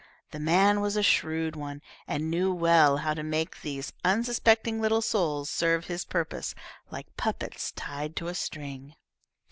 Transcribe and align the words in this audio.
The 0.31 0.39
man 0.39 0.81
was 0.81 0.97
a 0.97 1.03
shrewd 1.03 1.55
one, 1.55 1.79
and 2.07 2.31
knew 2.31 2.51
well 2.51 2.97
how 2.97 3.13
to 3.13 3.21
make 3.21 3.61
these 3.61 3.93
unsuspecting 4.03 4.81
little 4.81 5.03
souls 5.03 5.47
serve 5.47 5.85
his 5.85 6.05
purpose, 6.05 6.55
like 6.89 7.15
puppets 7.17 7.71
tied 7.73 8.15
to 8.15 8.27
a 8.27 8.33
string. 8.33 8.95